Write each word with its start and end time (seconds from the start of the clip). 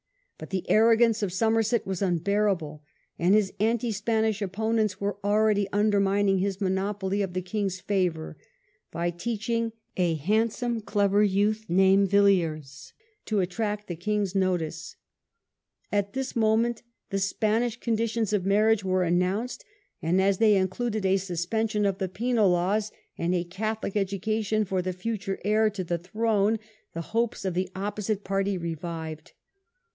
But 0.39 0.49
the 0.49 0.67
arrogance 0.67 1.21
of 1.21 1.31
Somerset 1.31 1.85
was 1.85 2.01
unbearable, 2.01 2.81
and 3.19 3.35
his 3.35 3.53
anti 3.59 3.91
Spanish 3.91 4.41
opponents 4.41 4.99
were 4.99 5.17
already 5.23 5.67
undermining 5.71 6.39
his 6.39 6.59
monopoly 6.59 7.21
of 7.21 7.33
the 7.33 7.43
king's 7.43 7.79
favour, 7.79 8.35
by 8.89 9.11
teaching 9.11 9.71
a 9.97 10.15
handsome, 10.15 10.81
clever 10.81 11.21
youth 11.23 11.65
named 11.69 12.09
Villiers 12.09 12.93
to 13.25 13.41
attract 13.41 13.85
the 13.85 13.95
king's 13.95 14.33
notice. 14.33 14.95
At 15.91 16.13
this 16.13 16.35
moment 16.35 16.81
the 17.11 17.19
Spanish 17.19 17.79
conditions 17.79 18.33
of 18.33 18.43
marriage 18.43 18.83
were 18.83 19.03
announced, 19.03 19.63
and 20.01 20.19
as 20.19 20.39
they 20.39 20.55
included 20.55 21.05
a 21.05 21.17
suspension 21.17 21.85
of 21.85 21.99
the 21.99 22.09
Penal 22.09 22.49
laws 22.49 22.91
and 23.19 23.35
a 23.35 23.43
Catholic 23.43 23.95
education 23.95 24.65
for 24.65 24.81
the 24.81 24.93
future 24.93 25.39
heir 25.45 25.69
to 25.69 25.83
the 25.83 25.99
throne, 25.99 26.57
the 26.95 27.01
hopes 27.13 27.45
of 27.45 27.53
the 27.53 27.69
opposite 27.75 28.23
party 28.23 28.57
revived. 28.57 29.33